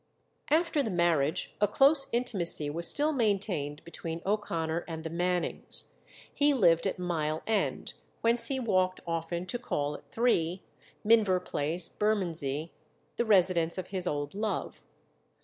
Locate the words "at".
6.87-6.97, 9.93-10.09